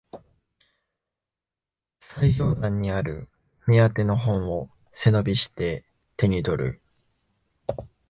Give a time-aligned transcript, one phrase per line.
[1.99, 3.29] 最上段にある
[3.67, 5.85] 目当ての本を背伸びして
[6.17, 6.81] 手にとる